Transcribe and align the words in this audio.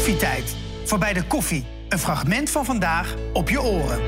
Koffietijd. 0.00 0.56
Voorbij 0.84 1.12
de 1.12 1.24
koffie. 1.24 1.64
Een 1.88 1.98
fragment 1.98 2.50
van 2.50 2.64
vandaag 2.64 3.14
op 3.32 3.48
je 3.48 3.62
oren. 3.62 4.00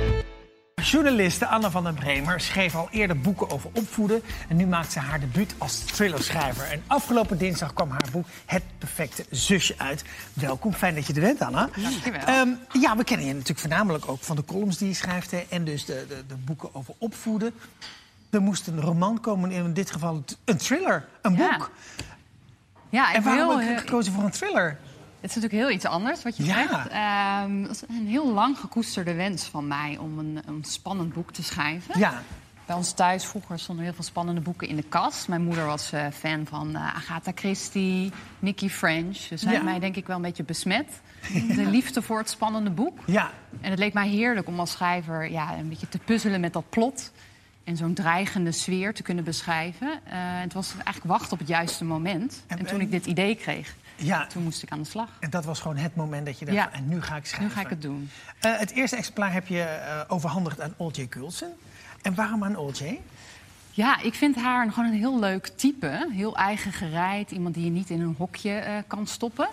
Journaliste 0.74 1.46
Anne 1.46 1.70
van 1.70 1.84
den 1.84 1.94
Bremer 1.94 2.40
schreef 2.40 2.74
al 2.74 2.88
eerder 2.90 3.20
boeken 3.20 3.50
over 3.50 3.70
opvoeden. 3.74 4.22
En 4.48 4.56
nu 4.56 4.66
maakt 4.66 4.92
ze 4.92 4.98
haar 4.98 5.20
debuut 5.20 5.54
als 5.58 5.78
thrillerschrijver. 5.78 6.70
En 6.70 6.82
afgelopen 6.86 7.38
dinsdag 7.38 7.72
kwam 7.72 7.90
haar 7.90 8.04
boek 8.12 8.26
Het 8.46 8.62
Perfecte 8.78 9.24
Zusje 9.30 9.74
uit. 9.78 10.04
Welkom, 10.32 10.72
fijn 10.72 10.94
dat 10.94 11.06
je 11.06 11.12
er 11.14 11.20
bent, 11.20 11.40
Anna. 11.40 11.68
Dankjewel. 11.76 12.20
Ehm, 12.20 12.48
ja, 12.80 12.96
we 12.96 13.04
kennen 13.04 13.26
je 13.26 13.32
natuurlijk 13.32 13.60
voornamelijk 13.60 14.08
ook 14.08 14.22
van 14.22 14.36
de 14.36 14.44
columns 14.44 14.78
die 14.78 14.88
je 14.88 14.94
schrijft... 14.94 15.30
hè, 15.30 15.44
en 15.48 15.64
dus 15.64 15.84
de, 15.84 16.04
de, 16.08 16.24
de 16.26 16.36
boeken 16.36 16.74
over 16.74 16.94
opvoeden. 16.98 17.54
Er 18.30 18.40
moest 18.42 18.66
een 18.66 18.80
roman 18.80 19.20
komen, 19.20 19.50
in 19.50 19.72
dit 19.72 19.90
geval 19.90 20.24
een 20.44 20.56
thriller, 20.56 21.04
een 21.22 21.36
Ja. 21.36 21.56
boek. 21.56 21.70
Ja, 22.90 23.08
ik 23.10 23.16
En 23.16 23.22
waarom 23.22 23.58
heb 23.58 23.68
je 23.68 23.74
eh, 23.74 23.80
gekozen 23.80 24.12
voor 24.12 24.24
een 24.24 24.30
thriller? 24.30 24.78
Het 25.22 25.30
is 25.30 25.36
natuurlijk 25.36 25.62
heel 25.62 25.70
iets 25.76 25.84
anders 25.84 26.22
wat 26.22 26.36
je 26.36 26.44
Ja. 26.44 26.54
zegt. 26.68 26.88
Ehm, 26.88 27.62
dat 27.62 27.70
is 27.70 27.82
een 27.88 28.06
heel 28.06 28.32
lang 28.32 28.58
gekoesterde 28.58 29.14
wens 29.14 29.44
van 29.44 29.66
mij 29.66 29.96
om 30.00 30.18
een, 30.18 30.40
een 30.46 30.64
spannend 30.64 31.12
boek 31.12 31.32
te 31.32 31.42
schrijven. 31.42 31.98
Ja, 31.98 32.22
Bij 32.66 32.76
ons 32.76 32.92
thuis 32.92 33.26
vroeger 33.26 33.58
stonden 33.58 33.84
heel 33.84 33.94
veel 33.94 34.04
spannende 34.04 34.40
boeken 34.40 34.68
in 34.68 34.76
de 34.76 34.82
kast. 34.82 35.28
Mijn 35.28 35.42
moeder 35.42 35.66
was 35.66 35.92
eh, 35.92 36.06
fan 36.12 36.46
van 36.46 36.74
eh, 36.74 36.94
Agatha 36.96 37.32
Christie, 37.34 38.12
Nicky 38.38 38.68
French. 38.68 39.16
Dus 39.28 39.40
zij 39.40 39.50
Ja. 39.50 39.50
heeft 39.50 39.64
mij 39.64 39.78
denk 39.78 39.96
ik 39.96 40.06
wel 40.06 40.16
een 40.16 40.22
beetje 40.22 40.42
besmet. 40.44 41.00
De 41.32 41.66
liefde 41.70 42.02
voor 42.02 42.18
het 42.18 42.30
spannende 42.30 42.70
boek. 42.70 42.98
ja. 43.06 43.30
En 43.60 43.70
het 43.70 43.78
leek 43.78 43.92
mij 43.92 44.08
heerlijk 44.08 44.46
om 44.48 44.58
als 44.60 44.70
schrijver 44.70 45.30
ja, 45.30 45.56
een 45.56 45.68
beetje 45.68 45.88
te 45.88 45.98
puzzelen 45.98 46.40
met 46.40 46.52
dat 46.52 46.68
plot. 46.68 47.12
En 47.64 47.76
zo'n 47.76 47.94
dreigende 47.94 48.52
sfeer 48.52 48.94
te 48.94 49.02
kunnen 49.02 49.24
beschrijven. 49.24 49.88
Eh, 50.04 50.16
het 50.18 50.52
was 50.52 50.72
eigenlijk 50.74 51.04
wachten 51.06 51.32
op 51.32 51.38
het 51.38 51.48
juiste 51.48 51.84
moment. 51.84 52.42
En- 52.46 52.58
En, 52.58 52.64
toen 52.66 52.74
en- 52.74 52.80
ik 52.84 52.90
dit 52.90 53.06
idee 53.06 53.34
kreeg, 53.34 53.74
ja. 54.06 54.26
toen 54.26 54.42
moest 54.42 54.62
ik 54.62 54.70
aan 54.70 54.78
de 54.82 54.88
slag. 54.88 55.08
En 55.20 55.30
dat 55.30 55.44
was 55.44 55.60
gewoon 55.60 55.76
het 55.76 55.96
moment 55.96 56.26
dat 56.26 56.38
je 56.38 56.44
dacht, 56.44 56.56
Ja. 56.56 56.72
en 56.72 56.88
nu 56.88 57.02
ga 57.02 57.16
ik 57.16 57.26
schrijven. 57.26 57.48
Nu 57.48 57.54
ga 57.54 57.60
ik 57.60 57.68
het 57.68 57.82
doen. 57.82 58.10
Eh, 58.40 58.58
het 58.58 58.70
eerste 58.70 58.96
exemplaar 58.96 59.32
heb 59.32 59.46
je 59.46 59.62
eh, 59.62 60.00
overhandigd 60.08 60.60
aan 60.60 60.74
O.J. 60.76 61.08
Coulson. 61.08 61.48
En 62.02 62.14
waarom 62.14 62.44
aan 62.44 62.56
O.J.? 62.56 63.00
Ja, 63.74 64.00
ik 64.02 64.14
vind 64.14 64.36
haar 64.36 64.64
een- 64.66 64.72
gewoon 64.72 64.88
een 64.90 64.96
heel 64.98 65.18
leuk 65.18 65.46
type. 65.46 66.08
Heel 66.12 66.36
eigen 66.36 66.72
gereid. 66.72 67.30
Iemand 67.30 67.54
die 67.54 67.64
je 67.64 67.70
niet 67.70 67.90
in 67.90 68.00
een 68.00 68.14
hokje 68.18 68.50
eh, 68.52 68.74
kan 68.86 69.06
stoppen. 69.06 69.48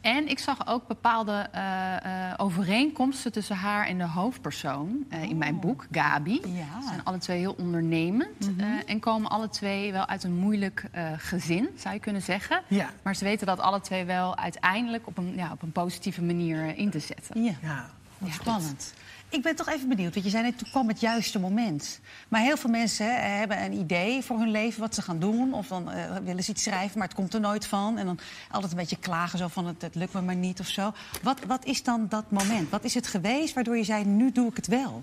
En 0.00 0.28
ik 0.28 0.38
zag 0.38 0.66
ook 0.66 0.86
bepaalde 0.86 1.46
eh, 1.52 1.94
eh, 1.96 2.34
overeenkomsten 2.36 3.32
tussen 3.32 3.56
haar 3.56 3.86
en 3.86 3.98
de 3.98 4.04
hoofdpersoon 4.06 5.04
eh, 5.08 5.22
in 5.22 5.38
mijn 5.38 5.60
boek, 5.60 5.86
Gabi. 5.90 6.40
Ja. 6.44 6.80
Ze 6.80 6.86
zijn 6.88 7.04
alle 7.04 7.18
twee 7.18 7.38
heel 7.38 7.54
ondernemend. 7.58 8.50
eh, 8.58 8.66
en 8.86 9.00
komen 9.00 9.30
alle 9.30 9.48
twee 9.48 9.92
wel 9.92 10.06
uit 10.06 10.24
een 10.24 10.34
moeilijk 10.38 10.84
eh, 10.92 11.04
gezin, 11.16 11.68
zou 11.76 11.94
je 11.94 12.00
kunnen 12.00 12.22
zeggen. 12.22 12.62
Ja. 12.68 12.90
Maar 13.02 13.16
ze 13.16 13.24
weten 13.24 13.46
dat 13.46 13.60
alle 13.60 13.80
twee 13.80 14.04
wel 14.04 14.36
uiteindelijk 14.36 15.06
op 15.06 15.18
een, 15.18 15.32
ja, 15.36 15.50
op 15.52 15.62
een 15.62 15.72
positieve 15.72 16.22
manier 16.22 16.76
in 16.76 16.90
te 16.90 16.98
zetten. 16.98 17.42
Ja. 17.42 17.52
Ja. 17.62 17.90
Wat 18.18 18.32
spannend. 18.32 18.94
Ik 19.34 19.42
ben 19.42 19.56
toch 19.56 19.68
even 19.68 19.88
benieuwd, 19.88 20.14
want 20.14 20.24
je 20.26 20.30
zei 20.30 20.42
net, 20.42 20.58
toen 20.58 20.70
kwam 20.70 20.88
het 20.88 21.00
juiste 21.00 21.38
moment. 21.38 22.00
Maar 22.28 22.40
heel 22.40 22.56
veel 22.56 22.70
mensen 22.70 23.06
hè, 23.06 23.12
hebben 23.12 23.62
een 23.62 23.72
idee 23.72 24.22
voor 24.22 24.38
hun 24.38 24.50
leven, 24.50 24.80
wat 24.80 24.94
ze 24.94 25.02
gaan 25.02 25.18
doen. 25.18 25.54
Of 25.54 25.66
dan 25.66 25.90
eh, 25.90 26.16
willen 26.24 26.44
ze 26.44 26.50
iets 26.50 26.62
schrijven, 26.62 26.98
maar 26.98 27.06
het 27.06 27.16
komt 27.16 27.34
er 27.34 27.40
nooit 27.40 27.66
van. 27.66 27.98
En 27.98 28.06
dan 28.06 28.18
altijd 28.50 28.72
een 28.72 28.78
beetje 28.78 28.98
klagen, 28.98 29.38
zo 29.38 29.48
van 29.48 29.66
het, 29.66 29.94
lukt 29.94 30.12
me 30.12 30.20
maar 30.20 30.36
niet 30.36 30.60
of 30.60 30.66
zo. 30.66 30.92
Wat, 31.22 31.38
wat 31.46 31.64
is 31.64 31.82
dan 31.82 32.06
dat 32.08 32.30
moment? 32.30 32.70
Wat 32.70 32.84
is 32.84 32.94
het 32.94 33.06
geweest 33.06 33.54
waardoor 33.54 33.76
je 33.76 33.84
zei, 33.84 34.04
nu 34.04 34.32
doe 34.32 34.48
ik 34.48 34.56
het 34.56 34.66
wel? 34.66 35.02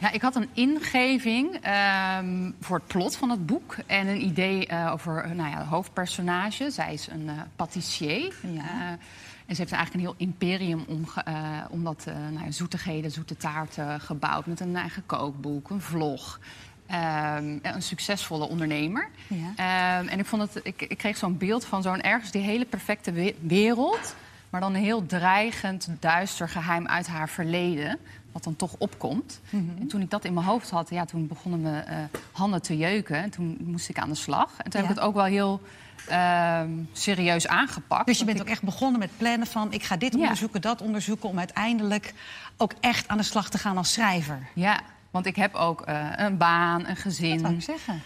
Ja, 0.00 0.10
ik 0.10 0.22
had 0.22 0.36
een 0.36 0.48
ingeving 0.52 1.58
ehm, 1.62 2.50
voor 2.60 2.76
het 2.76 2.86
plot 2.86 3.16
van 3.16 3.30
het 3.30 3.46
boek. 3.46 3.76
En 3.86 4.06
een 4.06 4.24
idee 4.24 4.66
eh, 4.66 4.92
over 4.92 5.22
eh, 5.24 5.30
nou 5.30 5.50
ja, 5.50 5.58
de 5.58 5.64
hoofdpersonage. 5.64 6.70
Zij 6.70 6.92
is 6.92 7.06
een 7.06 7.28
eh 7.28 7.34
patissier. 7.56 8.34
Ja. 8.42 8.98
En 9.46 9.56
ze 9.56 9.62
heeft 9.62 9.72
eigenlijk 9.72 9.94
een 9.94 10.00
heel 10.00 10.28
imperium 10.28 10.84
omge, 10.88 11.22
eh, 11.22 11.34
om 11.68 11.84
dat, 11.84 12.06
nou 12.32 12.44
ja, 12.44 12.50
zoetigheden, 12.50 13.10
zoete 13.10 13.36
taarten 13.36 14.00
gebouwd. 14.00 14.46
Met 14.46 14.60
een 14.60 14.76
eigen 14.76 15.06
kookboek, 15.06 15.70
een 15.70 15.80
vlog. 15.80 16.40
Ehm, 16.86 17.58
een 17.62 17.82
succesvolle 17.82 18.48
ondernemer. 18.48 19.08
Ja. 19.26 19.52
Ehm, 19.56 20.08
en 20.08 20.18
ik, 20.18 20.26
vond 20.26 20.42
het, 20.42 20.64
ik, 20.64 20.82
ik 20.82 20.98
kreeg 20.98 21.16
zo'n 21.16 21.38
beeld 21.38 21.64
van 21.64 21.82
zo'n 21.82 22.00
ergens 22.00 22.30
die 22.30 22.42
hele 22.42 22.64
perfecte 22.64 23.12
we- 23.12 23.34
wereld. 23.40 24.14
Maar 24.50 24.60
dan 24.60 24.74
een 24.74 24.82
heel 24.82 25.06
dreigend, 25.06 25.88
duister 26.00 26.48
geheim 26.48 26.86
uit 26.86 27.06
haar 27.06 27.28
verleden. 27.28 27.98
Wat 28.32 28.44
dan 28.44 28.56
toch 28.56 28.74
opkomt. 28.78 29.40
En 29.50 29.86
toen 29.88 30.00
ik 30.00 30.10
dat 30.10 30.24
in 30.24 30.34
mijn 30.34 30.46
hoofd 30.46 30.70
had, 30.70 30.90
ja, 30.90 31.04
toen 31.04 31.26
begonnen 31.26 31.60
mijn 31.60 31.84
eh, 31.84 31.96
handen 32.32 32.62
te 32.62 32.76
jeuken. 32.76 33.16
En 33.16 33.30
toen 33.30 33.56
moest 33.60 33.88
ik 33.88 33.98
aan 33.98 34.08
de 34.08 34.14
slag. 34.14 34.50
En 34.56 34.70
toen 34.70 34.80
heb 34.80 34.90
ik 34.90 34.96
het 34.96 35.04
ook 35.04 35.14
wel 35.14 35.24
heel 35.24 35.60
ehm, 36.08 36.70
serieus 36.92 37.46
aangepakt. 37.48 38.06
Dus 38.06 38.18
je 38.18 38.24
bent 38.24 38.36
ik- 38.36 38.42
ook 38.42 38.48
echt 38.50 38.62
begonnen 38.62 38.98
met 38.98 39.10
plannen 39.16 39.46
van... 39.46 39.72
ik 39.72 39.82
ga 39.82 39.96
dit 39.96 40.12
Ja. 40.14 40.18
onderzoeken, 40.20 40.60
dat 40.60 40.82
onderzoeken... 40.82 41.28
om 41.28 41.38
uiteindelijk 41.38 42.14
ook 42.56 42.72
echt 42.80 43.08
aan 43.08 43.16
de 43.16 43.22
slag 43.22 43.50
te 43.50 43.58
gaan 43.58 43.76
als 43.76 43.92
schrijver. 43.92 44.46
Ja, 44.54 44.80
want 45.10 45.26
ik 45.26 45.36
heb 45.36 45.54
ook 45.54 45.80
eh, 45.80 46.06
een 46.16 46.36
baan, 46.36 46.86
een 46.86 46.96
gezin. 46.96 47.32
Dat 47.32 47.40
wou 47.40 47.54
ik 47.54 47.62
zeggen. 47.62 48.02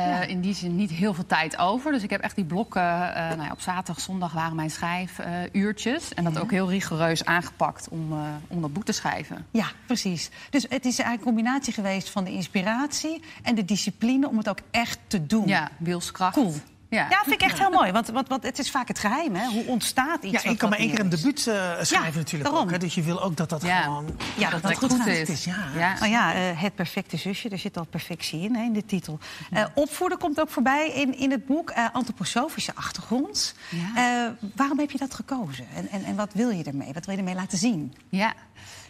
Ja. 0.00 0.20
In 0.22 0.40
die 0.40 0.54
zin 0.54 0.76
niet 0.76 0.90
heel 0.90 1.14
veel 1.14 1.26
tijd 1.26 1.58
over. 1.58 1.92
Dus 1.92 2.02
ik 2.02 2.10
heb 2.10 2.20
echt 2.20 2.34
die 2.36 2.44
blokken. 2.44 2.82
eh, 3.14 3.28
nou 3.28 3.42
ja, 3.42 3.50
op 3.52 3.60
zaterdag, 3.60 4.00
zondag 4.00 4.32
waren 4.32 4.56
mijn 4.56 4.70
schrijfuurtjes. 4.70 6.14
en 6.14 6.24
dat 6.24 6.38
ook 6.38 6.50
heel 6.50 6.70
rigoureus 6.70 7.24
aangepakt 7.24 7.88
om, 7.88 8.12
eh, 8.12 8.18
om 8.48 8.60
dat 8.60 8.72
boek 8.72 8.84
te 8.84 8.92
schrijven. 8.92 9.46
Ja, 9.50 9.66
precies. 9.86 10.30
Dus 10.50 10.62
het 10.62 10.84
is 10.84 10.98
eigenlijk 10.98 11.18
een 11.18 11.34
combinatie 11.34 11.72
geweest 11.72 12.10
van 12.10 12.24
de 12.24 12.30
inspiratie 12.32 13.22
en 13.42 13.54
de 13.54 13.64
discipline 13.64 14.28
om 14.28 14.36
het 14.38 14.48
ook 14.48 14.60
echt 14.70 14.98
te 15.06 15.26
doen. 15.26 15.46
Ja, 15.46 15.70
wilskracht. 15.76 16.34
Cool. 16.34 16.54
Ja. 16.90 17.06
Ja, 17.10 17.20
vind 17.22 17.34
ik 17.34 17.48
echt 17.48 17.58
heel 17.58 17.70
mooi. 17.70 17.92
Want, 17.92 18.08
want, 18.08 18.28
want 18.28 18.42
het 18.42 18.58
is 18.58 18.70
vaak 18.70 18.88
het 18.88 18.98
geheim, 18.98 19.34
hè? 19.34 19.46
Hoe 19.46 19.66
ontstaat 19.66 20.22
iets? 20.22 20.32
Ja, 20.32 20.42
wat 20.42 20.52
je 20.52 20.56
kan 20.56 20.68
maar 20.70 20.78
één 20.78 20.90
keer 20.90 21.00
een 21.00 21.08
debuut 21.08 21.38
eh, 21.46 21.54
schrijven 21.80 21.88
Ja, 22.12 22.16
natuurlijk 22.16 22.42
daarom. 22.50 22.62
ook. 22.62 22.70
Hè? 22.70 22.78
Dus 22.78 22.94
je 22.94 23.02
wil 23.02 23.22
ook 23.22 23.36
dat 23.36 23.48
dat 23.48 23.62
Ja. 23.62 23.82
gewoon... 23.82 24.06
Ja, 24.36 24.50
dat 24.50 24.62
dat 24.62 24.70
het 24.80 24.92
goed 24.92 25.06
is. 25.06 25.28
is, 25.28 25.44
ja. 25.44 25.56
Ja. 25.76 25.94
Nou 25.98 26.10
ja, 26.10 26.34
eh, 26.34 26.40
het 26.62 26.74
perfecte 26.74 27.16
zusje, 27.16 27.48
er 27.48 27.58
zit 27.58 27.76
al 27.76 27.84
perfectie 27.86 28.40
in, 28.40 28.54
hè, 28.56 28.62
in 28.62 28.72
de 28.72 28.84
titel. 28.86 29.18
Eh, 29.50 29.64
opvoeden 29.74 30.18
komt 30.18 30.40
ook 30.40 30.50
voorbij 30.50 30.88
in, 30.90 31.18
in 31.18 31.30
het 31.30 31.46
boek. 31.46 31.70
eh 31.70 31.84
antroposofische 31.92 32.74
achtergrond. 32.74 33.54
Ja. 33.68 34.24
Eh, 34.26 34.30
waarom 34.56 34.78
heb 34.78 34.90
je 34.90 34.98
dat 34.98 35.14
gekozen? 35.14 35.66
En, 35.74 35.88
en, 35.90 36.04
en 36.04 36.16
wat 36.16 36.32
wil 36.32 36.50
je 36.50 36.64
ermee? 36.64 36.92
Wat 36.92 37.04
wil 37.06 37.14
je 37.14 37.20
ermee 37.20 37.34
laten 37.34 37.58
zien? 37.58 37.94
Ja, 38.08 38.32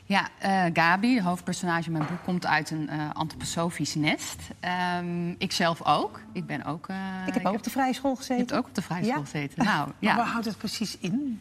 ja 0.05 0.29
eh, 0.39 0.65
Gabi, 0.73 1.15
de 1.15 1.23
hoofdpersonage 1.23 1.87
in 1.87 1.93
mijn 1.93 2.07
boek, 2.07 2.25
komt 2.25 2.47
uit 2.47 2.71
een 2.71 2.89
eh 2.89 2.99
antroposofisch 3.13 3.95
nest. 3.95 4.37
Ehm 4.61 5.31
ik 5.39 5.53
zelf 5.53 5.83
ook. 5.85 6.21
Ik 6.33 6.47
ben 6.47 6.65
ook. 6.65 6.89
eh, 6.89 6.97
ik 7.27 7.35
heb 7.35 7.47
ook 7.47 7.55
op 7.55 7.63
de 7.63 7.71
vrije 7.71 7.88
school 7.95 8.11
Je 8.11 8.17
gezeten. 8.17 8.37
hebt 8.47 8.53
ook 8.53 8.67
op 8.67 8.75
de 8.75 8.83
vrije 8.83 9.05
school 9.05 9.17
Ja. 9.19 9.25
gezeten. 9.25 9.65
Nou, 9.65 9.87
Maar 9.87 9.95
ja. 9.99 10.17
waar 10.17 10.27
houdt 10.27 10.47
het 10.47 10.59
precies 10.59 10.97
in? 10.99 11.41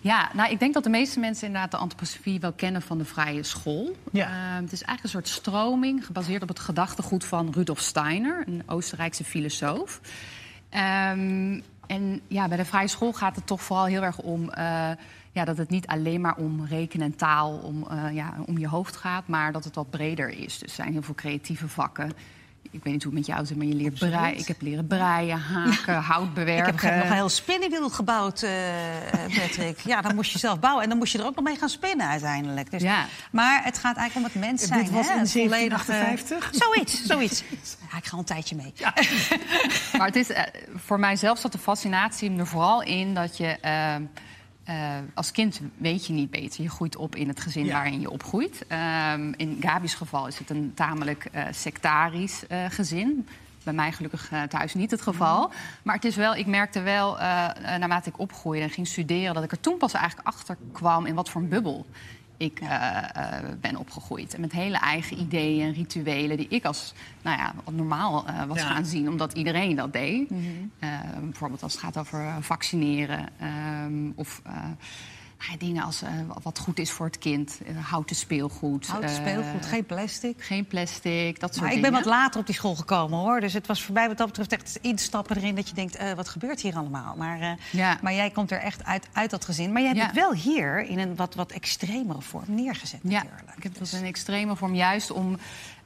Ja, 0.00 0.30
nou, 0.34 0.50
ik 0.50 0.58
denk 0.58 0.74
dat 0.74 0.84
de 0.84 0.90
meeste 0.90 1.18
mensen 1.20 1.46
inderdaad 1.46 1.70
de 1.70 1.76
antroposofie 1.76 2.40
wel 2.40 2.52
kennen 2.52 2.82
van 2.82 2.98
de 2.98 3.04
vrije 3.04 3.42
school. 3.42 3.96
Ja. 4.12 4.26
Ehm, 4.26 4.62
het 4.62 4.72
is 4.72 4.82
eigenlijk 4.82 5.02
een 5.02 5.08
soort 5.22 5.28
stroming 5.28 6.06
gebaseerd 6.06 6.42
op 6.42 6.48
het 6.48 6.58
gedachtegoed 6.58 7.24
van 7.24 7.50
Rudolf 7.52 7.80
Steiner, 7.80 8.42
een 8.46 8.62
Oostenrijkse 8.66 9.24
filosoof. 9.24 10.00
Ehm, 10.68 11.60
en 11.86 12.20
ja, 12.28 12.48
bij 12.48 12.56
de 12.56 12.64
vrije 12.64 12.88
school 12.88 13.12
gaat 13.12 13.36
het 13.36 13.46
toch 13.46 13.62
vooral 13.62 13.84
heel 13.84 14.02
erg 14.02 14.18
om 14.18 14.50
eh, 14.50 14.90
ja, 15.32 15.44
dat 15.44 15.56
het 15.58 15.70
niet 15.70 15.86
alleen 15.86 16.20
maar 16.20 16.36
om 16.36 16.64
rekenen 16.66 17.06
en 17.06 17.16
taal, 17.16 17.52
om, 17.58 17.86
eh, 17.90 18.14
ja, 18.14 18.34
om 18.46 18.58
je 18.58 18.68
hoofd 18.68 18.96
gaat, 18.96 19.26
maar 19.28 19.52
dat 19.52 19.64
het 19.64 19.74
wat 19.74 19.90
breder 19.90 20.28
is. 20.28 20.58
Dus 20.58 20.62
er 20.68 20.74
zijn 20.74 20.92
heel 20.92 21.02
veel 21.02 21.14
creatieve 21.14 21.68
vakken. 21.68 22.12
Ik 22.70 22.82
weet 22.84 22.92
niet 22.92 23.02
hoe 23.02 23.12
het 23.14 23.26
met 23.26 23.34
jou 23.36 23.46
zit, 23.46 23.56
maar 23.56 23.66
je 23.66 23.74
leert 23.74 23.94
breien. 23.98 24.38
Ik 24.38 24.46
heb 24.46 24.62
leren 24.62 24.86
breien, 24.86 25.38
haken, 25.40 25.94
hout 25.94 26.26
Ik 26.26 26.34
bewerken. 26.34 26.78
heb 26.88 26.94
nog 26.96 27.04
een 27.10 27.12
heel 27.16 27.28
spinnenwiel 27.28 27.88
gebouwd, 27.90 28.42
eh, 28.42 29.06
eh, 29.12 29.36
Patrick. 29.40 29.78
ja, 29.84 30.00
dan 30.00 30.14
moest 30.14 30.32
je 30.32 30.38
zelf 30.38 30.60
bouwen. 30.60 30.82
En 30.82 30.88
dan 30.88 30.98
moest 30.98 31.12
je 31.12 31.18
er 31.18 31.24
ook 31.26 31.34
nog 31.34 31.44
mee 31.44 31.56
gaan 31.56 31.68
spinnen 31.68 32.08
uiteindelijk. 32.08 32.70
Dus, 32.70 32.82
Ja. 32.82 33.04
Maar 33.30 33.64
het 33.64 33.78
gaat 33.78 33.96
eigenlijk 33.96 34.26
om 34.34 34.40
het 34.40 34.50
mens 34.50 34.66
zijn. 34.66 34.82
Dit 34.84 34.90
was 34.90 35.06
hè? 35.06 35.12
in 35.12 35.18
Het 35.18 35.30
volledige- 35.30 35.92
1758? 35.92 36.50
Zoiets, 36.54 37.04
zoiets. 37.04 37.42
Ja, 37.90 37.96
ik 37.96 38.04
ga 38.04 38.12
al 38.12 38.18
een 38.18 38.24
tijdje 38.24 38.56
mee. 38.56 38.72
Maar 39.98 40.06
het 40.06 40.16
is, 40.16 40.30
eh, 40.30 40.42
voor 40.76 40.98
mijzelf 40.98 41.38
zat 41.38 41.52
de 41.52 41.58
fascinatie 41.58 42.38
er 42.38 42.46
vooral 42.46 42.82
in 42.82 43.14
dat 43.14 43.36
je... 43.36 43.56
eh, 44.68 44.96
als 45.14 45.30
kind 45.30 45.60
weet 45.76 46.06
je 46.06 46.12
niet 46.12 46.30
beter. 46.30 46.62
Je 46.62 46.70
groeit 46.70 46.96
op 46.96 47.16
in 47.16 47.28
het 47.28 47.40
gezin 47.40 47.64
Ja. 47.64 47.72
waarin 47.72 48.00
je 48.00 48.10
opgroeit. 48.10 48.64
Ehm, 48.66 49.32
in 49.36 49.56
Gabi's 49.60 49.94
geval 49.94 50.26
is 50.26 50.38
het 50.38 50.50
een 50.50 50.72
tamelijk 50.74 51.28
eh, 51.32 51.44
sectarisch 51.50 52.46
eh, 52.46 52.64
gezin. 52.68 53.28
Bij 53.62 53.72
mij 53.72 53.92
gelukkig 53.92 54.32
thuis 54.48 54.74
niet 54.74 54.90
het 54.90 55.02
geval. 55.02 55.50
Maar 55.82 55.94
het 55.94 56.04
is 56.04 56.16
wel, 56.16 56.34
ik 56.34 56.46
merkte 56.46 56.80
wel, 56.80 57.16
naarmate 57.18 58.08
ik 58.08 58.18
opgroeide 58.18 58.64
en 58.64 58.70
ging 58.70 58.86
studeren... 58.86 59.34
dat 59.34 59.42
ik 59.42 59.50
er 59.50 59.60
toen 59.60 59.76
pas 59.76 59.92
eigenlijk 59.92 60.28
achter 60.28 60.56
kwam 60.72 61.06
in 61.06 61.14
wat 61.14 61.28
voor 61.28 61.40
een 61.40 61.48
bubbel 61.48 61.86
ik 62.38 62.60
eh, 62.60 62.96
eh, 62.96 63.44
ben 63.60 63.76
opgegroeid. 63.76 64.34
En 64.34 64.40
met 64.40 64.52
hele 64.52 64.78
eigen 64.78 65.20
ideeën 65.20 65.66
en 65.66 65.72
rituelen 65.72 66.36
die 66.36 66.48
ik 66.48 66.64
als 66.64 66.94
nou 67.22 67.38
ja, 67.38 67.52
wat 67.64 67.74
normaal 67.74 68.26
eh, 68.26 68.44
was 68.44 68.58
Ja. 68.58 68.66
gaan 68.66 68.84
zien, 68.84 69.08
omdat 69.08 69.32
iedereen 69.32 69.76
dat 69.76 69.92
deed. 69.92 70.30
Eh, 70.78 70.88
bijvoorbeeld 71.22 71.62
als 71.62 71.72
het 71.72 71.82
gaat 71.82 71.98
over 71.98 72.34
vaccineren 72.40 73.28
ehm, 73.38 74.10
of. 74.14 74.42
Ja, 75.38 75.56
dingen 75.58 75.82
als 75.84 76.02
eh, 76.02 76.10
wat 76.42 76.58
goed 76.58 76.78
is 76.78 76.90
voor 76.90 77.06
het 77.06 77.18
kind. 77.18 77.58
eh, 77.66 77.76
houten 77.84 78.16
speelgoed. 78.16 78.86
Houten 78.86 79.10
eh, 79.10 79.16
speelgoed, 79.16 79.66
geen 79.66 79.84
plastic. 79.86 80.42
Geen 80.44 80.66
plastic, 80.66 81.40
dat 81.40 81.50
soort 81.50 81.64
Maar 81.64 81.74
ik 81.74 81.82
dingen. 81.82 81.90
ben 81.90 82.00
wat 82.02 82.12
later 82.12 82.40
op 82.40 82.46
die 82.46 82.54
school 82.54 82.74
gekomen 82.74 83.18
hoor. 83.18 83.40
Dus 83.40 83.52
het 83.52 83.66
was 83.66 83.82
voor 83.82 83.94
mij 83.94 84.08
wat 84.08 84.16
dat 84.18 84.26
betreft 84.26 84.52
echt 84.52 84.74
het 84.74 84.78
instappen 84.82 85.36
erin 85.36 85.54
dat 85.54 85.68
je 85.68 85.74
denkt, 85.74 86.14
wat 86.14 86.28
gebeurt 86.28 86.60
hier 86.60 86.76
allemaal? 86.76 87.16
Maar, 87.16 87.58
Ja. 87.72 87.98
maar 88.02 88.14
jij 88.14 88.30
komt 88.30 88.50
er 88.50 88.58
echt 88.60 88.84
uit, 88.84 89.08
uit 89.12 89.30
dat 89.30 89.44
gezin. 89.44 89.72
Maar 89.72 89.82
jij 89.82 89.90
hebt 89.90 90.00
Ja. 90.00 90.06
het 90.06 90.16
wel 90.16 90.32
hier 90.32 90.80
in 90.86 90.98
een 90.98 91.16
wat, 91.16 91.34
wat 91.34 91.50
extremere 91.52 92.20
vorm 92.22 92.44
neergezet 92.54 93.00
Ja, 93.02 93.10
natuurlijk. 93.22 93.56
ik 93.56 93.62
heb 93.62 93.72
dat 93.72 93.82
Dus- 93.82 93.92
in 93.92 93.98
een 93.98 94.04
extreme 94.06 94.56
vorm 94.56 94.74
juist 94.74 95.10
om... 95.10 95.38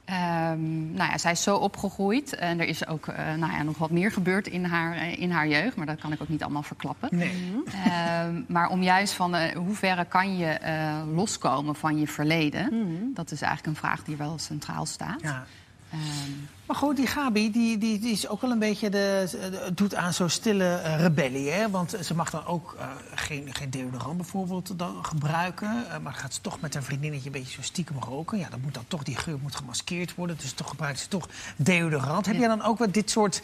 ehm, 0.05 0.93
nou 0.93 1.11
ja, 1.11 1.17
zij 1.17 1.31
is 1.31 1.43
zo 1.43 1.55
opgegroeid 1.55 2.35
en 2.35 2.59
er 2.59 2.67
is 2.67 2.87
ook 2.87 3.07
eh, 3.07 3.33
nou 3.33 3.51
ja, 3.51 3.63
nog 3.63 3.77
wat 3.77 3.91
meer 3.91 4.11
gebeurd 4.11 4.47
in 4.47 4.65
haar, 4.65 4.95
eh, 4.95 5.19
in 5.19 5.31
haar 5.31 5.47
jeugd, 5.47 5.75
maar 5.75 5.85
dat 5.85 5.99
kan 5.99 6.11
ik 6.11 6.21
ook 6.21 6.29
niet 6.29 6.43
allemaal 6.43 6.63
verklappen. 6.63 7.09
Nee. 7.11 7.61
Ehm, 7.85 8.41
maar 8.47 8.69
om 8.69 8.83
juist 8.83 9.13
van 9.13 9.35
eh, 9.35 9.55
hoeverre 9.55 10.05
kan 10.05 10.37
je 10.37 10.45
eh, 10.45 11.01
loskomen 11.13 11.75
van 11.75 11.99
je 11.99 12.07
verleden, 12.07 12.69
dat 13.13 13.31
is 13.31 13.41
eigenlijk 13.41 13.73
een 13.73 13.87
vraag 13.87 14.03
die 14.03 14.15
wel 14.15 14.37
centraal 14.37 14.85
staat. 14.85 15.21
Ja. 15.21 15.45
Ehm, 15.93 16.31
Maar 16.65 16.75
goed, 16.75 16.95
die 16.95 17.07
Gabi 17.07 17.51
die, 17.51 17.77
die, 17.77 17.99
die 17.99 18.11
is 18.11 18.27
ook 18.27 18.41
wel 18.41 18.51
een 18.51 18.59
beetje 18.59 18.89
de, 18.89 19.27
de- 19.31 19.71
doet 19.73 19.95
aan 19.95 20.13
zo'n 20.13 20.29
stille 20.29 20.75
eh, 20.75 20.99
rebellie. 20.99 21.49
Hè? 21.49 21.69
Want 21.69 21.95
ze 22.03 22.15
mag 22.15 22.29
dan 22.29 22.45
ook 22.45 22.75
eh, 22.79 22.85
geen, 23.15 23.49
geen 23.51 23.69
deodorant 23.69 24.17
bijvoorbeeld 24.17 24.79
dan 24.79 25.05
gebruiken. 25.05 25.85
Eh, 25.89 25.97
maar 25.99 26.13
gaat 26.13 26.33
ze 26.33 26.41
toch 26.41 26.59
met 26.59 26.73
haar 26.73 26.83
vriendinnetje 26.83 27.25
een 27.25 27.31
beetje 27.31 27.53
zo 27.53 27.61
stiekem 27.61 27.97
roken. 27.99 28.37
Ja, 28.39 28.49
dan 28.49 28.59
moet 28.61 28.73
dan 28.73 28.83
toch 28.87 29.03
die 29.03 29.15
geur 29.15 29.37
moet 29.41 29.55
gemaskeerd 29.55 30.15
worden. 30.15 30.37
Dus 30.37 30.51
toch 30.51 30.69
gebruikt 30.69 30.99
ze 30.99 31.07
toch 31.07 31.29
deodorant. 31.55 32.25
Heb 32.25 32.35
jij 32.35 32.47
dan 32.47 32.61
ook 32.63 32.77
wel 32.77 32.91
dit 32.91 33.09
soort 33.09 33.41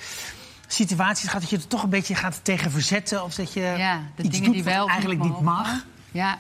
situaties 0.68 1.26
gehad 1.28 1.42
dat 1.42 1.50
je 1.50 1.58
er 1.58 1.68
toch 1.68 1.84
een 1.84 1.90
beetje 1.90 2.16
gaat 2.16 2.40
tegen 2.44 2.72
verzetten? 2.72 3.24
Of 3.24 3.36
dat 3.36 3.54
je 3.54 3.60
ja, 3.62 4.02
de 4.16 4.24
iets 4.24 4.32
dingen 4.32 4.46
doet 4.46 4.54
die 4.56 4.64
wat 4.64 4.74
wel 4.74 4.88
eigenlijk 4.88 5.22
niet 5.24 5.40
mag? 5.42 5.86
Ja. 6.12 6.40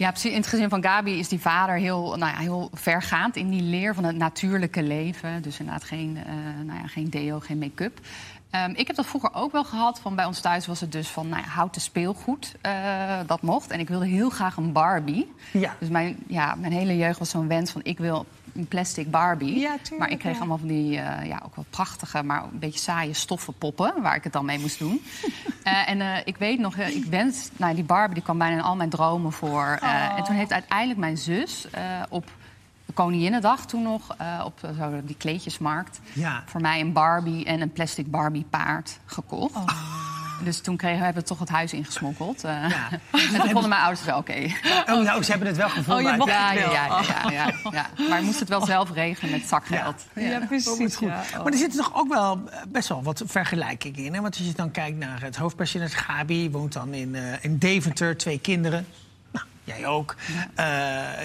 Ja, 0.00 0.10
precies. 0.10 0.30
In 0.30 0.36
het 0.36 0.46
gezin 0.46 0.68
van 0.68 0.82
Gabi 0.82 1.18
is 1.18 1.28
die 1.28 1.40
vader 1.40 1.74
heel, 1.74 2.16
nou 2.16 2.32
ja, 2.32 2.38
heel 2.38 2.70
vergaand 2.72 3.36
in 3.36 3.50
die 3.50 3.62
leer 3.62 3.94
van 3.94 4.04
het 4.04 4.16
natuurlijke 4.16 4.82
leven. 4.82 5.42
Dus 5.42 5.58
inderdaad 5.58 5.84
geen, 5.84 6.18
eh, 6.26 6.34
nou 6.66 6.80
ja, 6.80 6.86
geen 6.86 7.10
deo, 7.10 7.40
geen 7.40 7.58
make-up. 7.58 8.00
Ehm, 8.50 8.70
ik 8.70 8.86
heb 8.86 8.96
dat 8.96 9.06
vroeger 9.06 9.30
ook 9.34 9.52
wel 9.52 9.64
gehad. 9.64 10.00
Van 10.00 10.14
bij 10.14 10.24
ons 10.24 10.40
thuis 10.40 10.66
was 10.66 10.80
het 10.80 10.92
dus 10.92 11.08
van 11.08 11.28
nou 11.28 11.42
ja, 11.42 11.48
houten 11.48 11.80
speelgoed. 11.80 12.54
eh, 12.60 13.18
dat 13.26 13.42
mocht. 13.42 13.70
En 13.70 13.80
ik 13.80 13.88
wilde 13.88 14.06
heel 14.06 14.30
graag 14.30 14.56
een 14.56 14.72
Barbie. 14.72 15.32
Ja. 15.52 15.76
Dus 15.78 15.88
mijn, 15.88 16.16
ja, 16.26 16.54
mijn 16.54 16.72
hele 16.72 16.96
jeugd 16.96 17.18
was 17.18 17.30
zo'n 17.30 17.48
wens 17.48 17.70
van 17.70 17.80
ik 17.84 17.98
wil 17.98 18.26
een 18.60 18.68
plastic 18.68 19.10
Barbie. 19.10 19.58
Ja, 19.58 19.76
tuurlijk, 19.76 19.98
maar 19.98 20.10
ik 20.10 20.18
kreeg 20.18 20.32
ja. 20.32 20.38
allemaal 20.38 20.58
van 20.58 20.68
die 20.68 20.98
eh, 20.98 21.26
ja, 21.26 21.42
ook 21.44 21.56
wel 21.56 21.64
prachtige, 21.70 22.22
maar 22.22 22.42
een 22.42 22.58
beetje 22.58 22.78
saaie 22.78 23.14
stoffen 23.14 23.54
poppen. 23.54 24.02
Waar 24.02 24.14
ik 24.14 24.24
het 24.24 24.32
dan 24.32 24.44
mee 24.44 24.58
moest 24.58 24.78
doen. 24.78 25.00
Eh, 25.60 25.88
en 25.88 26.00
eh, 26.00 26.16
ik 26.24 26.36
weet 26.36 26.58
nog, 26.58 26.76
ik 26.76 27.04
wens, 27.04 27.50
nou, 27.56 27.74
die 27.74 27.84
Barbie 27.84 28.14
die 28.14 28.22
kwam 28.22 28.38
bijna 28.38 28.56
in 28.56 28.62
al 28.62 28.76
mijn 28.76 28.90
dromen 28.90 29.32
voor. 29.32 29.78
Oh. 29.82 30.16
En 30.16 30.24
toen 30.24 30.34
heeft 30.34 30.52
uiteindelijk 30.52 30.98
mijn 30.98 31.18
zus 31.18 31.66
op 32.08 32.30
Koninginnedag 32.94 33.66
toen 33.66 33.82
nog, 33.82 34.16
op 34.44 34.58
zo 34.78 35.00
die 35.04 35.16
kleedjesmarkt, 35.16 36.00
Ja. 36.12 36.42
voor 36.46 36.60
mij 36.60 36.80
een 36.80 36.92
Barbie 36.92 37.44
en 37.44 37.60
een 37.60 37.72
plastic 37.72 38.10
Barbie 38.10 38.46
paard 38.50 38.98
gekocht. 39.06 39.72
Dus 40.44 40.60
toen 40.60 40.76
kregen, 40.76 41.04
hebben 41.04 41.22
we 41.22 41.28
toch 41.28 41.38
het 41.38 41.48
huis 41.48 41.72
ingesmokkeld. 41.72 42.44
eh. 42.44 42.68
Ja. 42.68 42.88
En 43.32 43.40
toen 43.40 43.50
vonden 43.50 43.68
mijn 43.68 43.80
ouders 43.82 44.04
wel 44.04 44.18
oké. 44.18 44.46
Oh, 44.88 45.02
nou, 45.04 45.22
ze 45.22 45.30
hebben 45.30 45.48
het 45.48 45.56
wel 45.56 45.68
gevonden. 45.68 46.04
Oh, 46.04 46.10
je 46.10 46.16
mocht 46.16 46.30
Ja, 46.30 46.50
het 46.50 46.58
ja, 46.60 46.64
wel. 46.66 46.72
ja, 46.72 47.02
ja, 47.02 47.30
ja, 47.30 47.52
ja. 47.70 48.08
Maar 48.08 48.22
moest 48.22 48.40
het 48.40 48.48
wel 48.48 48.64
zelf 48.66 48.92
regelen 48.92 49.30
met 49.30 49.48
zakgeld. 49.48 50.06
Ja, 50.14 50.38
precies. 50.46 50.68
Oh, 50.68 50.76
goed. 50.76 51.08
ja. 51.08 51.22
Oh. 51.36 51.42
Maar 51.44 51.52
er 51.52 51.58
zitten 51.58 51.78
toch 51.80 51.94
ook 51.94 52.08
wel 52.08 52.40
eh, 52.50 52.58
best 52.68 52.88
wel 52.88 53.02
wat 53.02 53.22
vergelijkingen 53.26 54.04
in. 54.04 54.14
Hè? 54.14 54.20
Want 54.20 54.36
als 54.36 54.46
je 54.46 54.52
dan 54.52 54.70
kijkt 54.70 54.98
naar 54.98 55.20
het 55.22 55.36
hoofdpersonage, 55.36 55.96
Gabi 55.96 56.50
woont 56.50 56.72
dan 56.72 56.94
in, 56.94 57.14
eh, 57.14 57.22
in 57.40 57.58
Deventer, 57.58 58.16
twee 58.16 58.38
kinderen. 58.38 58.86
Nou, 59.32 59.46
jij 59.64 59.86
ook. 59.86 60.16
Eh, 60.54 60.64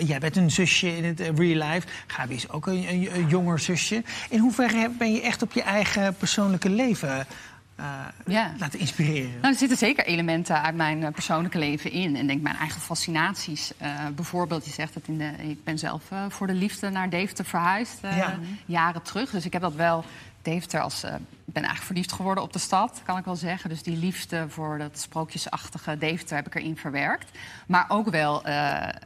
jij 0.08 0.20
bent 0.20 0.36
een 0.36 0.52
zusje 0.52 0.98
in 0.98 1.04
het 1.06 1.20
real 1.20 1.68
life. 1.72 1.88
Gabi 2.08 2.36
is 2.36 2.50
ook 2.50 2.68
een, 2.68 2.86
een, 2.90 3.16
een 3.16 3.28
jonger 3.28 3.60
zusje. 3.60 4.04
In 4.30 4.40
hoeverre 4.40 4.90
ben 4.98 5.14
je 5.14 5.22
echt 5.22 5.42
op 5.42 5.52
je 5.52 5.62
eigen 5.62 6.16
persoonlijke 6.16 6.70
leven 6.70 7.26
eh, 7.76 8.00
Ja. 8.26 8.52
laten 8.58 8.80
inspireren? 8.80 9.32
Nou, 9.42 9.54
er 9.54 9.60
zitten 9.60 9.78
zeker 9.78 10.06
elementen 10.06 10.62
uit 10.62 10.76
mijn 10.76 11.04
eh, 11.04 11.12
persoonlijke 11.12 11.58
leven 11.58 11.92
in. 11.92 12.16
En 12.16 12.28
denk 12.28 12.42
mijn 12.42 12.56
eigen 12.56 12.82
fascinaties. 12.82 13.72
Eh, 13.78 14.08
bijvoorbeeld, 14.16 14.66
je 14.66 14.72
zegt 14.72 14.94
het 14.94 15.08
in 15.08 15.18
de. 15.18 15.32
Ik 15.38 15.64
ben 15.64 15.78
zelf 15.78 16.04
voor 16.30 16.48
de 16.48 16.54
liefde 16.54 16.90
naar 16.90 17.10
Deventer 17.10 17.46
verhuisd. 17.46 17.98
Ja. 18.02 18.40
Jaren 18.66 19.02
terug. 19.02 19.30
Dus 19.30 19.46
ik 19.46 19.54
heb 19.54 19.62
dat 19.62 19.76
wel. 19.76 20.04
Deventer 20.42 20.82
als. 20.82 21.04
ik 21.04 21.54
ben 21.54 21.64
eigenlijk 21.64 21.86
verliefd 21.86 22.12
geworden 22.12 22.44
op 22.44 22.54
de 22.54 22.60
stad, 22.60 23.02
kan 23.06 23.18
ik 23.18 23.26
wel 23.26 23.36
zeggen. 23.36 23.70
Dus 23.70 23.84
die 23.84 23.98
liefde 23.98 24.50
voor 24.50 24.78
dat 24.78 25.00
sprookjesachtige 25.00 25.98
Deventer 25.98 26.36
heb 26.36 26.48
ik 26.48 26.56
erin 26.56 26.78
verwerkt. 26.78 27.38
Maar 27.68 27.86
ook 27.88 28.10
wel 28.10 28.44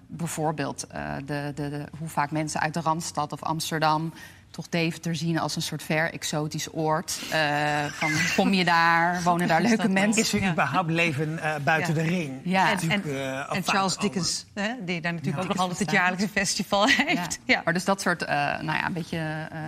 bijvoorbeeld 0.08 0.88
de, 1.26 1.52
de, 1.56 1.70
de, 1.70 1.86
hoe 1.98 2.08
vaak 2.08 2.32
mensen 2.32 2.60
uit 2.60 2.74
de 2.74 2.82
Randstad 2.82 3.32
of 3.32 3.44
Amsterdam 3.44 4.14
toch 4.52 4.70
Deventer 4.70 5.16
zien 5.16 5.40
als 5.40 5.56
een 5.56 5.62
soort 5.62 5.84
ver 5.84 6.14
exotisch 6.14 6.68
oord. 6.74 7.20
Eh, 7.32 7.86
van 7.86 8.12
kom 8.36 8.54
je 8.54 8.66
daar, 8.66 9.22
wonen 9.24 9.48
daar 9.48 9.62
leuke 9.62 9.90
mensen. 9.90 10.22
Is 10.22 10.34
er 10.34 10.50
überhaupt 10.52 10.90
leven 10.90 11.40
eh, 11.40 11.56
buiten 11.64 11.96
Ja. 11.96 12.02
de 12.02 12.08
ring? 12.08 12.34
Ja. 12.44 12.66
En, 12.68 12.74
Natuurlijk, 12.74 13.06
en, 13.06 13.12
eh, 13.16 13.56
en 13.58 13.64
Charles. 13.64 13.98
Dickens, 13.98 14.46
hè, 14.54 14.72
die 14.86 15.02
daar 15.02 15.14
natuurlijk 15.14 15.44
Ja. 15.44 15.50
ook 15.50 15.56
nog 15.56 15.62
altijd 15.64 15.80
het 15.80 15.92
jaarlijkse 15.92 16.30
festival 16.30 16.88
heeft. 16.88 17.40
Ja. 17.44 17.62
Maar 17.66 17.74
dus 17.74 17.86
dat 17.86 18.02
soort, 18.02 18.24
eh, 18.24 18.36
nou 18.36 18.66
ja, 18.78 18.86
een 18.86 18.94
beetje 18.94 19.48
eh, 19.52 19.60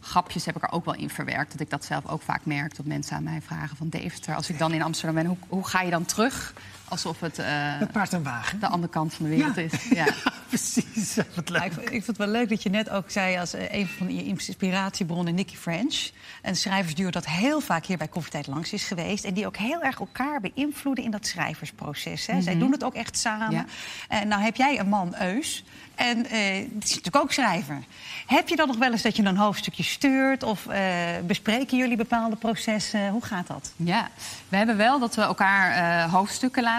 grapjes 0.00 0.44
heb 0.44 0.56
ik 0.56 0.62
er 0.62 0.72
ook 0.72 0.84
wel 0.84 0.94
in 0.94 1.10
verwerkt. 1.10 1.52
Dat 1.52 1.60
ik 1.60 1.70
dat 1.70 1.84
zelf 1.84 2.06
ook 2.06 2.22
vaak 2.22 2.44
merk. 2.44 2.76
Dat 2.76 2.86
mensen 2.86 3.16
aan 3.16 3.22
mij 3.22 3.40
vragen 3.46 3.76
van 3.76 3.88
Deventer. 3.88 4.34
Als 4.34 4.50
ik 4.50 4.58
dan 4.58 4.72
in 4.72 4.82
Amsterdam 4.82 5.14
ben, 5.14 5.26
hoe, 5.26 5.36
hoe 5.48 5.66
ga 5.68 5.80
je 5.82 5.90
dan 5.90 6.04
terug? 6.04 6.52
Alsof 6.88 7.20
het 7.20 7.38
eh, 7.38 7.78
Met 7.78 7.92
paard 7.92 8.12
en 8.12 8.22
wagen. 8.22 8.60
de 8.60 8.66
andere 8.68 8.92
kant 8.92 9.14
van 9.14 9.24
de 9.24 9.30
wereld 9.30 9.54
Ja. 9.56 9.62
is. 9.62 9.72
Ja. 9.94 10.06
Precies, 10.48 11.14
wat 11.36 11.48
leuk. 11.48 11.60
Maar 11.60 11.66
ik, 11.70 11.90
ik 11.90 12.04
vond 12.04 12.06
het 12.06 12.16
wel 12.16 12.26
leuk 12.28 12.48
dat 12.48 12.62
je 12.62 12.70
net 12.70 12.90
ook 12.90 13.10
zei 13.10 13.38
als 13.38 13.54
eh, 13.54 13.72
een 13.72 13.86
van 13.88 14.14
je 14.14 14.24
inspiratiebronnen 14.24 15.34
Nicky 15.34 15.56
French. 15.56 16.10
Een 16.42 16.56
schrijversduo 16.56 17.10
dat 17.10 17.26
heel 17.26 17.60
vaak 17.60 17.86
hier 17.86 17.96
bij 17.96 18.08
Koffietijd 18.08 18.46
langs 18.46 18.72
is 18.72 18.84
geweest. 18.84 19.24
En 19.24 19.34
die 19.34 19.46
ook 19.46 19.56
heel 19.56 19.82
erg 19.82 19.98
elkaar 19.98 20.40
beïnvloeden 20.40 21.04
in 21.04 21.10
dat 21.10 21.26
schrijversproces. 21.26 22.26
Hè. 22.26 22.40
Zij 22.42 22.58
doen 22.58 22.72
het 22.72 22.84
ook 22.84 22.94
echt 22.94 23.18
samen. 23.18 23.50
Ja. 23.50 23.64
En 24.08 24.28
nou 24.28 24.42
heb 24.42 24.56
jij 24.56 24.78
een 24.78 24.88
man, 24.88 25.14
Eus. 25.20 25.64
En 25.94 26.26
eh, 26.26 26.40
die 26.54 26.82
is 26.82 26.88
natuurlijk 26.94 27.16
ook 27.16 27.32
schrijver. 27.32 27.82
Heb 28.26 28.48
je 28.48 28.56
dan 28.56 28.66
nog 28.66 28.76
wel 28.76 28.92
eens 28.92 29.02
dat 29.02 29.16
je 29.16 29.22
een 29.24 29.36
hoofdstukje 29.36 29.82
stuurt? 29.82 30.42
Of 30.42 30.66
eh, 30.66 30.80
bespreken 31.26 31.76
jullie 31.78 31.96
bepaalde 31.96 32.36
processen? 32.36 33.08
Hoe 33.08 33.24
gaat 33.24 33.46
dat? 33.46 33.72
Ja, 33.76 34.08
we 34.48 34.56
hebben 34.56 34.76
wel 34.76 34.98
dat 34.98 35.14
we 35.14 35.22
elkaar 35.22 35.70
eh, 36.04 36.12
hoofdstukken 36.12 36.62
laten 36.62 36.73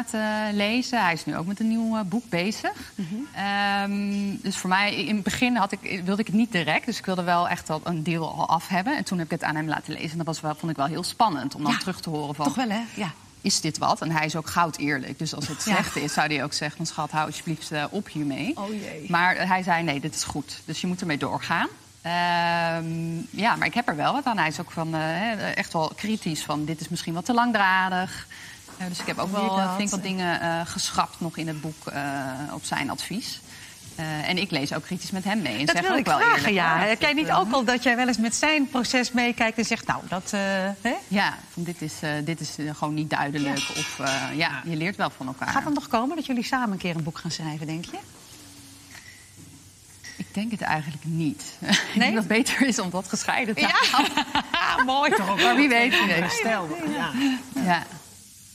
lezen. 0.53 1.01
Hij 1.03 1.13
is 1.13 1.25
nu 1.25 1.37
ook 1.37 1.45
met 1.45 1.59
een 1.59 1.67
nieuw 1.67 1.95
eh, 1.97 2.01
boek 2.05 2.29
bezig. 2.29 2.93
Ehm, 3.33 4.35
dus 4.41 4.57
voor 4.57 4.69
mij, 4.69 4.95
in 4.95 5.15
het 5.15 5.23
begin 5.23 5.55
had 5.55 5.71
ik, 5.71 6.01
wilde 6.05 6.21
ik 6.21 6.27
het 6.27 6.35
niet 6.35 6.51
direct. 6.51 6.85
Dus 6.85 6.97
ik 6.97 7.05
wilde 7.05 7.23
wel 7.23 7.49
echt 7.49 7.69
al 7.69 7.81
een 7.83 8.03
deel 8.03 8.33
al 8.37 8.47
af 8.47 8.67
hebben. 8.67 8.97
En 8.97 9.03
toen 9.03 9.17
heb 9.17 9.25
ik 9.27 9.31
het 9.39 9.43
aan 9.43 9.55
hem 9.55 9.67
laten 9.67 9.93
lezen. 9.93 10.11
En 10.11 10.17
dat 10.17 10.25
was 10.25 10.41
wel, 10.41 10.55
vond 10.55 10.71
ik 10.71 10.77
wel 10.77 10.85
heel 10.85 11.03
spannend 11.03 11.55
om 11.55 11.63
dan 11.63 11.71
Ja, 11.71 11.77
terug 11.77 11.99
te 12.01 12.09
horen 12.09 12.35
van... 12.35 12.45
Toch 12.45 12.55
wel, 12.55 12.69
hè? 12.69 12.81
Ja. 12.93 13.11
is 13.41 13.61
dit 13.61 13.77
wat? 13.77 14.01
En 14.01 14.11
hij 14.11 14.25
is 14.25 14.35
ook 14.35 14.49
goud 14.49 14.77
eerlijk. 14.77 15.19
Dus 15.19 15.35
als 15.35 15.47
het 15.47 15.63
Ja. 15.65 15.73
slecht 15.73 15.95
is, 15.95 16.13
zou 16.13 16.27
hij 16.33 16.43
ook 16.43 16.53
zeggen... 16.53 16.77
van 16.77 16.85
schat, 16.85 17.11
hou 17.11 17.25
alsjeblieft 17.25 17.71
eh, 17.71 17.83
op 17.89 18.07
hiermee. 18.09 18.57
Oh 18.57 18.69
jee. 18.69 19.05
Maar 19.09 19.47
hij 19.47 19.63
zei, 19.63 19.83
nee, 19.83 19.99
dit 19.99 20.15
is 20.15 20.23
goed. 20.23 20.61
Dus 20.65 20.81
je 20.81 20.87
moet 20.87 21.01
ermee 21.01 21.17
doorgaan. 21.17 21.67
Ehm, 22.01 23.17
ja, 23.29 23.55
maar 23.55 23.67
ik 23.67 23.73
heb 23.73 23.87
er 23.87 23.95
wel 23.95 24.13
wat 24.13 24.25
aan. 24.25 24.37
Hij 24.37 24.47
is 24.47 24.59
ook 24.59 24.71
van, 24.71 24.95
eh, 24.95 25.57
echt 25.57 25.73
wel 25.73 25.91
kritisch 25.95 26.43
van... 26.43 26.65
dit 26.65 26.81
is 26.81 26.89
misschien 26.89 27.13
wat 27.13 27.25
te 27.25 27.33
langdradig. 27.33 28.27
Eh, 28.77 28.87
dus 28.87 28.99
ik 28.99 29.05
heb 29.05 29.17
ook 29.17 29.31
wel 29.31 29.41
Inderdaad. 29.41 29.75
flink 29.75 29.89
wat 29.89 30.03
dingen 30.03 30.41
eh, 30.41 30.61
geschrapt 30.65 31.19
nog 31.19 31.37
in 31.37 31.47
het 31.47 31.61
boek... 31.61 31.87
eh, 31.87 32.03
op 32.53 32.65
zijn 32.65 32.89
advies. 32.89 33.39
Eh, 33.95 34.29
en 34.29 34.37
ik 34.37 34.51
lees 34.51 34.73
ook 34.73 34.83
kritisch 34.83 35.11
met 35.11 35.23
hem 35.23 35.41
mee. 35.41 35.59
En 35.59 35.65
Dat 35.65 35.75
zeg 35.75 35.83
wil 35.83 35.91
ook 35.93 35.97
ik 35.99 36.05
wel 36.05 36.17
vragen, 36.17 36.37
eerlijk, 36.37 36.53
ja. 36.55 36.77
Heb 36.79 37.01
jij 37.01 37.13
niet 37.13 37.31
ook 37.31 37.51
al 37.53 37.63
dat 37.63 37.83
jij 37.83 37.95
wel 37.95 38.07
eens 38.07 38.17
met 38.17 38.35
zijn 38.35 38.69
proces 38.69 39.11
meekijkt 39.11 39.57
en 39.57 39.65
zegt... 39.65 39.87
nou, 39.87 40.01
dat... 40.07 40.31
hè? 40.81 40.93
Ja, 41.07 41.37
van 41.53 41.63
dit 41.63 41.81
is, 41.81 41.93
dit 42.23 42.39
is 42.39 42.55
gewoon 42.77 42.93
niet 42.93 43.09
duidelijk. 43.09 43.57
Of 43.77 43.99
ja, 44.33 44.61
je 44.65 44.75
leert 44.75 44.95
wel 44.95 45.09
van 45.09 45.27
elkaar. 45.27 45.47
Gaat 45.47 45.63
het 45.63 45.73
nog 45.73 45.87
komen 45.87 46.15
dat 46.15 46.25
jullie 46.25 46.43
samen 46.43 46.71
een 46.71 46.77
keer 46.77 46.95
een 46.95 47.03
boek 47.03 47.17
gaan 47.17 47.31
schrijven, 47.31 47.67
denk 47.67 47.85
je? 47.85 47.97
Ik 50.17 50.33
denk 50.33 50.51
het 50.51 50.61
eigenlijk 50.61 51.03
niet. 51.05 51.41
ik 51.59 51.69
Nee? 51.69 51.99
denk 51.99 52.13
dat 52.13 52.23
het 52.23 52.27
beter 52.27 52.61
is 52.67 52.79
om 52.79 52.89
dat 52.89 53.07
gescheiden 53.09 53.55
te 53.55 53.65
houden. 53.91 54.25
mooi. 54.93 55.11
Maar 55.43 55.55
wie 55.55 55.69
weet, 55.69 55.91
wie 55.99 56.07
weet. 56.07 56.31
Stel, 56.31 56.77
ja. 56.95 57.11
Ja. 57.63 57.83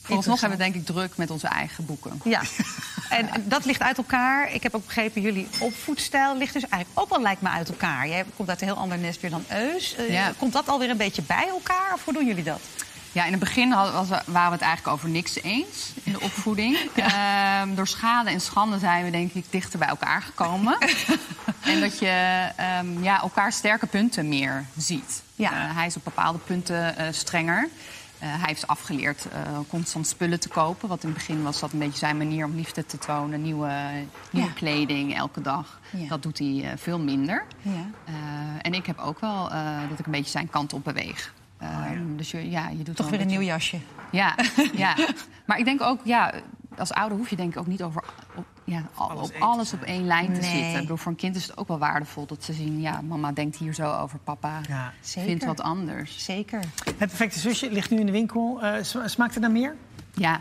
Vooralsnog 0.01 0.39
hebben 0.41 0.57
we 0.57 0.63
denk 0.63 0.75
ik 0.75 0.85
druk 0.85 1.17
met 1.17 1.29
onze 1.29 1.47
eigen 1.47 1.85
boeken. 1.85 2.21
Ja, 2.23 2.41
en 3.09 3.29
dat 3.45 3.65
ligt 3.65 3.81
uit 3.81 3.97
elkaar. 3.97 4.53
Ik 4.53 4.63
heb 4.63 4.75
ook 4.75 4.85
begrepen, 4.85 5.21
jullie 5.21 5.47
opvoedstijl 5.59 6.37
ligt 6.37 6.53
dus 6.53 6.67
eigenlijk 6.67 6.99
ook 7.01 7.09
wel 7.09 7.21
lijkt 7.21 7.41
me 7.41 7.49
uit 7.49 7.69
elkaar. 7.69 8.07
Jij 8.07 8.25
komt 8.35 8.49
uit 8.49 8.61
een 8.61 8.67
heel 8.67 8.77
ander 8.77 8.97
nest 8.97 9.21
weer 9.21 9.31
dan 9.31 9.43
Eus. 9.49 9.95
Eh, 9.95 10.09
Ja. 10.11 10.31
Komt 10.37 10.53
dat 10.53 10.67
alweer 10.67 10.89
een 10.89 10.97
beetje 10.97 11.21
bij 11.21 11.47
elkaar 11.49 11.93
of 11.93 12.03
hoe 12.03 12.13
doen 12.13 12.25
jullie 12.25 12.43
dat? 12.43 12.59
Ja, 13.13 13.23
in 13.25 13.31
het 13.31 13.39
begin 13.39 13.71
hadden- 13.71 13.93
was, 13.93 14.07
waren 14.09 14.49
we 14.49 14.55
het 14.55 14.61
eigenlijk 14.61 14.87
over 14.87 15.09
niks 15.09 15.41
eens 15.41 15.91
in 16.03 16.11
de 16.11 16.19
opvoeding. 16.21 16.77
Ehm, 16.95 17.75
door 17.75 17.87
schade 17.87 18.29
en 18.29 18.41
schande 18.41 18.79
zijn 18.79 19.05
we 19.05 19.11
denk 19.11 19.33
ik 19.33 19.45
dichter 19.49 19.79
bij 19.79 19.87
elkaar 19.87 20.21
gekomen. 20.21 20.77
en 21.61 21.79
dat 21.79 21.99
je 21.99 22.47
ehm, 22.55 23.03
ja, 23.03 23.21
elkaar 23.21 23.51
sterke 23.51 23.85
punten 23.87 24.29
meer 24.29 24.65
ziet. 24.77 25.21
Ja. 25.35 25.51
Eh, 25.51 25.75
hij 25.75 25.85
is 25.85 25.95
op 25.95 26.03
bepaalde 26.03 26.39
punten 26.39 26.97
eh, 26.97 27.07
strenger. 27.11 27.69
Hij 28.27 28.47
heeft 28.47 28.67
afgeleerd 28.67 29.25
uh, 29.25 29.59
constant 29.69 30.07
spullen 30.07 30.39
te 30.39 30.49
kopen. 30.49 30.89
Wat 30.89 31.03
in 31.03 31.09
het 31.09 31.17
begin 31.17 31.43
was 31.43 31.59
dat 31.59 31.71
een 31.73 31.79
beetje 31.79 31.97
zijn 31.97 32.17
manier 32.17 32.45
om 32.45 32.55
liefde 32.55 32.85
te 32.85 32.97
tonen. 32.97 33.41
Nieuwe, 33.41 33.71
nieuwe 34.31 34.47
Ja. 34.47 34.53
kleding 34.53 35.15
elke 35.15 35.41
dag. 35.41 35.79
Ja. 35.91 36.07
Dat 36.07 36.23
doet 36.23 36.37
hij 36.39 36.61
eh, 36.63 36.77
veel 36.77 36.99
minder. 36.99 37.43
Ja. 37.61 37.71
Eh, 38.05 38.13
en 38.61 38.73
ik 38.73 38.85
heb 38.85 38.99
ook 38.99 39.19
wel 39.19 39.51
eh, 39.51 39.79
dat 39.89 39.99
ik 39.99 40.05
een 40.05 40.11
beetje 40.11 40.31
zijn 40.31 40.49
kant 40.49 40.73
op 40.73 40.83
beweeg. 40.83 41.33
Ehm, 41.57 42.15
Dus 42.15 42.31
je, 42.31 42.49
ja, 42.49 42.69
je 42.69 42.83
doet 42.83 42.95
Toch 42.95 43.09
weer 43.09 43.19
een 43.19 43.25
beetje- 43.25 43.39
nieuw 43.39 43.47
jasje. 43.49 43.77
Ja, 44.11 44.35
ja. 44.73 44.95
Maar 45.45 45.59
ik 45.59 45.65
denk 45.65 45.81
ook, 45.81 45.99
ja, 46.03 46.33
als 46.77 46.91
ouder 46.93 47.17
hoef 47.17 47.29
je 47.29 47.35
denk 47.35 47.51
ik 47.53 47.59
ook 47.59 47.67
niet 47.67 47.83
over 47.83 48.03
op, 48.35 48.45
ja, 48.63 48.83
al- 48.93 49.09
Alles 49.09 49.23
op 49.27 49.31
één 49.31 49.39
te 49.39 49.45
alles 49.45 49.73
op 49.73 49.81
één 49.81 50.05
lijn 50.05 50.25
te 50.33 50.39
Nee. 50.39 50.49
zitten. 50.49 50.73
Ik 50.73 50.79
bedoel, 50.81 50.97
voor 50.97 51.11
een 51.11 51.17
kind 51.17 51.35
is 51.35 51.47
het 51.47 51.57
ook 51.57 51.67
wel 51.67 51.77
waardevol 51.79 52.25
dat 52.25 52.43
ze 52.43 52.53
zien... 52.53 52.81
ja, 52.81 53.01
mama 53.01 53.31
denkt 53.31 53.55
hier 53.57 53.73
zo 53.73 53.91
over, 53.93 54.19
papa 54.19 54.61
Ja. 54.67 54.93
Zeker. 55.01 55.29
vindt 55.29 55.45
wat 55.45 55.61
anders. 55.61 56.23
Zeker. 56.23 56.59
Het 56.85 56.97
perfecte 56.97 57.39
zusje 57.39 57.71
ligt 57.71 57.89
nu 57.89 57.99
in 57.99 58.05
de 58.05 58.11
winkel. 58.11 58.61
Eh, 58.61 58.83
sma- 58.83 59.07
smaakt 59.07 59.35
er 59.35 59.41
naar 59.41 59.51
meer? 59.51 59.75
Ja, 60.13 60.39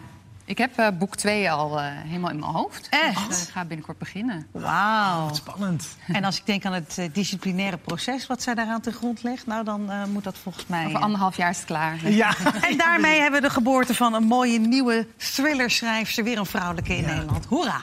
ik 0.51 0.59
heb 0.59 0.79
eh, 0.79 0.89
boek 0.99 1.17
2 1.17 1.51
al 1.51 1.79
eh, 1.79 1.85
helemaal 1.87 2.31
in 2.31 2.39
mijn 2.39 2.53
hoofd. 2.53 2.87
Echt? 2.91 3.29
Dus, 3.29 3.37
eh, 3.37 3.43
ik 3.43 3.49
ga 3.49 3.65
binnenkort 3.65 3.99
beginnen. 3.99 4.47
Wauw. 4.53 5.35
Spannend. 5.35 5.89
En 6.13 6.25
als 6.25 6.37
ik 6.39 6.47
denk 6.47 6.65
aan 6.65 6.73
het 6.73 7.09
disciplinaire 7.13 7.77
proces 7.77 8.27
wat 8.27 8.43
zij 8.43 8.55
daaraan 8.55 8.81
ten 8.81 8.93
grond 8.93 9.23
legt, 9.23 9.47
nou 9.47 9.65
dan 9.65 9.91
eh, 9.91 10.05
moet 10.05 10.25
dat 10.25 10.39
volgens 10.43 10.67
mij. 10.67 10.87
Over 10.87 11.01
anderhalf 11.01 11.37
jaar 11.37 11.51
is 11.51 11.57
het 11.57 11.67
klaar. 11.67 11.97
Ja. 12.11 12.35
En 12.61 12.77
daarmee 12.77 13.21
hebben 13.21 13.41
we 13.41 13.47
de 13.47 13.53
geboorte 13.53 13.95
van 13.95 14.15
een 14.15 14.25
mooie 14.25 14.59
nieuwe 14.59 15.07
thrillerschrijfster, 15.17 16.25
weer 16.25 16.39
een 16.39 16.47
vrouwelijke 16.47 16.97
in 16.97 17.03
Ja. 17.03 17.13
Nederland. 17.15 17.45
Hoera! 17.47 17.81